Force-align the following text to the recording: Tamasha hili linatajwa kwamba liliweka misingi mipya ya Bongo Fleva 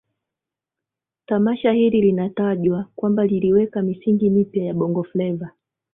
Tamasha 1.25 1.71
hili 1.71 2.01
linatajwa 2.01 2.87
kwamba 2.95 3.25
liliweka 3.27 3.81
misingi 3.81 4.29
mipya 4.29 4.65
ya 4.65 4.73
Bongo 4.73 5.03
Fleva 5.03 5.51